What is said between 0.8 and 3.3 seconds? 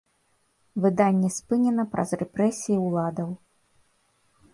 Выданне спынена праз рэпрэсіі ўладаў.